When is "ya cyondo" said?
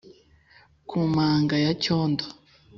1.63-2.25